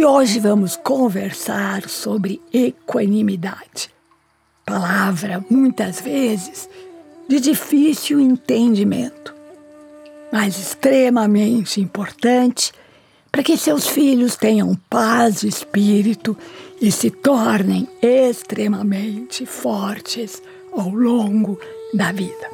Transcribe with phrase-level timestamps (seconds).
[0.00, 3.90] E hoje vamos conversar sobre equanimidade.
[4.64, 6.70] Palavra, muitas vezes,
[7.28, 9.34] de difícil entendimento,
[10.32, 12.72] mas extremamente importante
[13.30, 16.34] para que seus filhos tenham paz de espírito
[16.80, 20.42] e se tornem extremamente fortes
[20.72, 21.60] ao longo
[21.92, 22.50] da vida.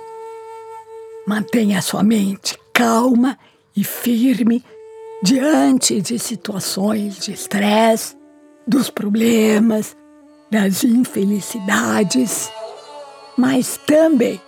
[1.29, 3.39] Mantenha sua mente calma
[3.77, 4.65] e firme
[5.23, 8.17] diante de situações de estresse,
[8.67, 9.97] dos problemas,
[10.51, 12.51] das infelicidades,
[13.37, 14.41] mas também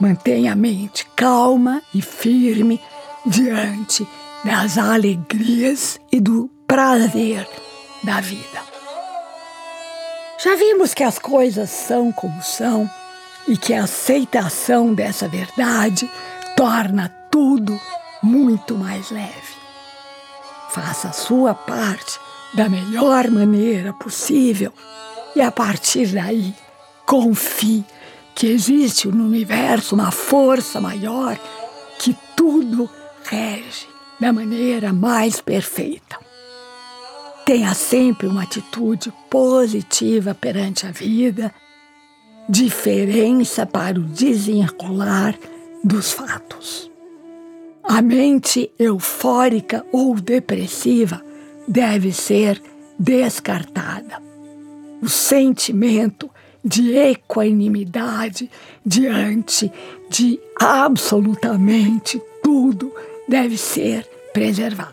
[0.00, 2.80] mantenha a mente calma e firme
[3.24, 4.06] diante
[4.44, 7.46] das alegrias e do prazer
[8.02, 8.66] da vida.
[10.42, 12.88] Já vimos que as coisas são como são
[13.48, 16.10] e que a aceitação dessa verdade
[16.56, 17.78] torna tudo
[18.22, 19.65] muito mais leve.
[20.70, 22.18] Faça a sua parte
[22.54, 24.72] da melhor maneira possível
[25.34, 26.54] e a partir daí
[27.04, 27.84] confie
[28.34, 31.38] que existe no universo uma força maior
[31.98, 32.88] que tudo
[33.24, 33.86] rege
[34.20, 36.18] da maneira mais perfeita.
[37.44, 41.54] Tenha sempre uma atitude positiva perante a vida,
[42.48, 45.38] diferença para o desenrolar
[45.84, 46.90] dos fatos.
[47.88, 51.22] A mente eufórica ou depressiva
[51.68, 52.60] deve ser
[52.98, 54.20] descartada.
[55.00, 56.28] O sentimento
[56.64, 58.50] de equanimidade
[58.84, 59.70] diante
[60.10, 62.92] de absolutamente tudo
[63.28, 64.92] deve ser preservado.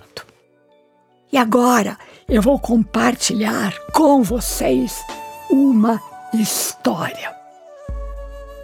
[1.31, 1.97] E agora
[2.29, 5.01] eu vou compartilhar com vocês
[5.49, 5.99] uma
[6.31, 7.35] história.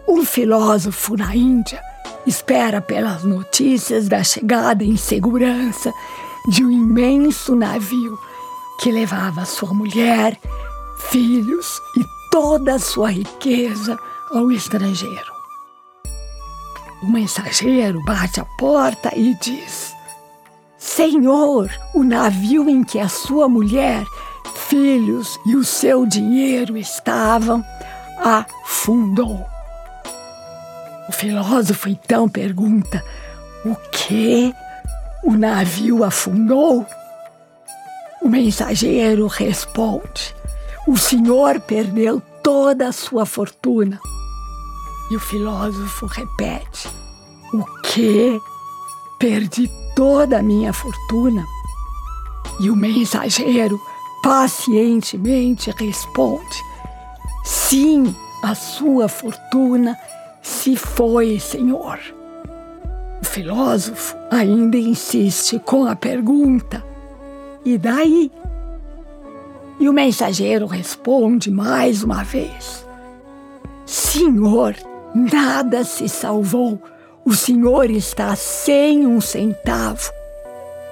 [0.07, 1.81] Um filósofo na Índia
[2.25, 5.93] espera pelas notícias da chegada em segurança
[6.47, 8.17] de um imenso navio
[8.79, 10.39] que levava sua mulher,
[11.09, 13.97] filhos e toda a sua riqueza
[14.31, 15.39] ao estrangeiro.
[17.01, 19.93] O mensageiro bate à porta e diz:
[20.77, 24.05] Senhor, o navio em que a sua mulher,
[24.67, 27.63] filhos e o seu dinheiro estavam
[28.21, 29.45] afundou.
[31.09, 33.03] O filósofo então pergunta:
[33.65, 34.53] O que?
[35.23, 36.85] O navio afundou?
[38.21, 40.35] O mensageiro responde:
[40.87, 43.99] O senhor perdeu toda a sua fortuna.
[45.09, 46.87] E o filósofo repete:
[47.51, 48.39] O que?
[49.17, 51.43] Perdi toda a minha fortuna.
[52.59, 53.81] E o mensageiro
[54.21, 56.63] pacientemente responde:
[57.43, 59.97] Sim, a sua fortuna
[60.49, 61.99] se foi, Senhor.
[63.21, 66.83] O filósofo ainda insiste com a pergunta:
[67.63, 68.31] e daí?
[69.79, 72.85] E o mensageiro responde mais uma vez:
[73.85, 74.75] Senhor,
[75.13, 76.81] nada se salvou.
[77.23, 80.11] O senhor está sem um centavo.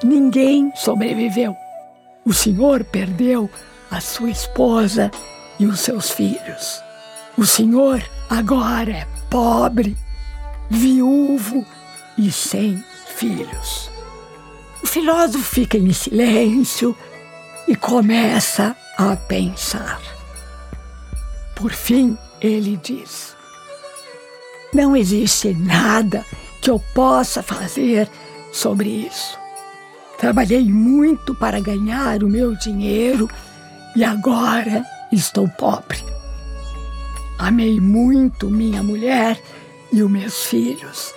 [0.04, 1.56] Ninguém sobreviveu.
[2.24, 3.50] O senhor perdeu
[3.90, 5.10] a sua esposa
[5.60, 6.87] e os seus filhos.
[7.38, 9.96] O senhor agora é pobre,
[10.72, 11.64] viúvo
[12.18, 12.84] e sem
[13.16, 13.92] filhos.
[14.82, 16.98] O filósofo fica em silêncio
[17.68, 20.02] e começa a pensar.
[21.56, 23.36] Por fim, ele diz:
[24.74, 26.26] Não existe nada
[26.60, 28.10] que eu possa fazer
[28.52, 29.38] sobre isso.
[30.18, 33.30] Trabalhei muito para ganhar o meu dinheiro
[33.96, 36.17] e agora estou pobre.
[37.38, 39.42] Amei muito minha mulher
[39.92, 41.14] e os meus filhos,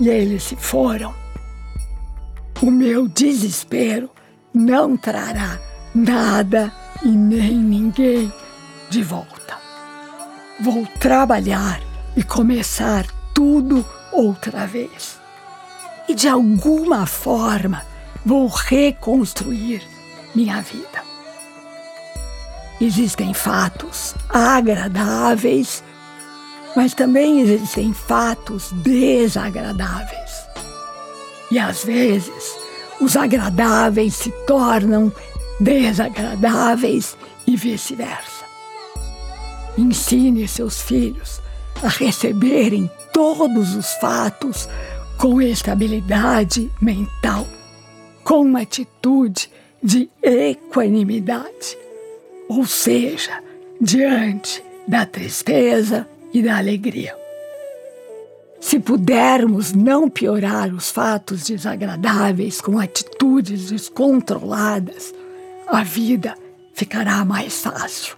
[0.00, 1.14] e eles se foram.
[2.62, 4.10] O meu desespero
[4.52, 5.58] não trará
[5.94, 6.72] nada
[7.02, 8.32] e nem ninguém
[8.88, 9.58] de volta.
[10.60, 11.80] Vou trabalhar
[12.16, 15.18] e começar tudo outra vez.
[16.08, 17.82] E de alguma forma
[18.24, 19.82] vou reconstruir
[20.34, 20.99] minha vida.
[22.80, 25.82] Existem fatos agradáveis,
[26.74, 30.30] mas também existem fatos desagradáveis.
[31.50, 32.56] E às vezes,
[33.00, 35.12] os agradáveis se tornam
[35.58, 37.16] desagradáveis
[37.56, 38.44] vice-versa.
[39.76, 41.40] Ensine seus filhos
[41.82, 44.68] a receberem todos os fatos
[45.16, 47.46] com estabilidade mental,
[48.24, 49.50] com uma atitude
[49.82, 51.76] de equanimidade,
[52.50, 53.40] ou seja,
[53.80, 56.04] diante da tristeza
[56.34, 57.16] e da alegria.
[58.60, 65.14] Se pudermos não piorar os fatos desagradáveis com atitudes descontroladas,
[65.68, 66.34] a vida
[66.74, 68.16] ficará mais fácil.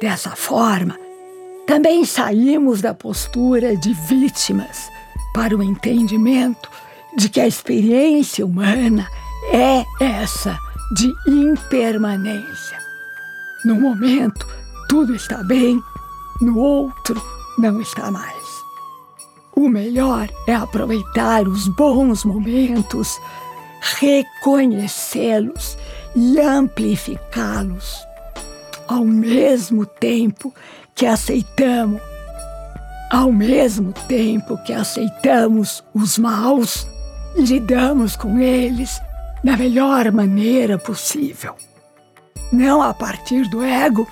[0.00, 0.96] Dessa forma,
[1.66, 4.88] também saímos da postura de vítimas
[5.34, 6.70] para o entendimento
[7.16, 9.08] de que a experiência humana
[9.52, 10.56] é essa
[10.94, 12.79] de impermanência.
[13.64, 14.46] No momento,
[14.88, 15.82] tudo está bem,
[16.40, 17.22] no outro,
[17.58, 18.40] não está mais.
[19.54, 23.20] O melhor é aproveitar os bons momentos,
[23.98, 25.76] reconhecê-los
[26.16, 27.98] e amplificá-los,
[28.88, 30.54] ao mesmo tempo
[30.94, 32.00] que aceitamos,
[33.10, 36.86] ao mesmo tempo que aceitamos os maus
[37.36, 39.00] lidamos com eles
[39.42, 41.54] da melhor maneira possível.
[42.52, 44.06] Não a partir do ego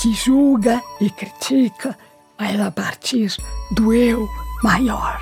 [0.00, 1.96] que julga e critica,
[2.38, 3.34] mas a partir
[3.70, 4.28] do eu
[4.62, 5.20] maior.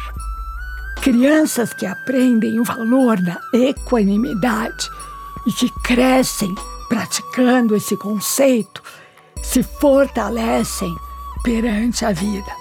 [1.03, 4.89] Crianças que aprendem o valor da equanimidade
[5.47, 6.55] e que crescem
[6.89, 8.83] praticando esse conceito
[9.43, 10.95] se fortalecem
[11.43, 12.61] perante a vida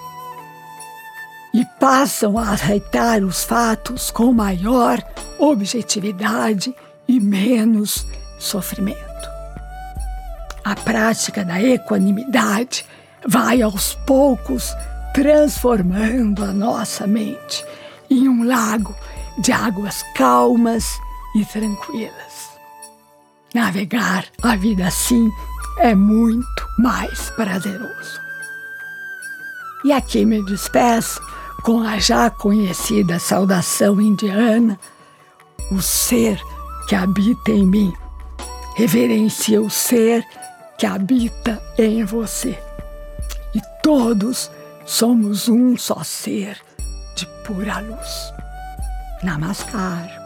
[1.52, 5.02] e passam a aceitar os fatos com maior
[5.38, 6.74] objetividade
[7.08, 8.06] e menos
[8.38, 9.09] sofrimento.
[10.64, 12.84] A prática da equanimidade
[13.26, 14.74] vai aos poucos
[15.14, 17.64] transformando a nossa mente
[18.10, 18.94] em um lago
[19.38, 20.84] de águas calmas
[21.34, 22.50] e tranquilas.
[23.54, 25.30] Navegar a vida assim
[25.78, 28.20] é muito mais prazeroso.
[29.84, 31.20] E aqui me despeço
[31.62, 34.78] com a já conhecida saudação indiana:
[35.72, 36.40] o ser
[36.86, 37.92] que habita em mim
[38.76, 40.24] reverencia o ser
[40.80, 42.58] que habita em você.
[43.54, 44.50] E todos
[44.86, 46.56] somos um só ser
[47.14, 48.32] de pura luz.
[49.22, 50.19] Namaskar.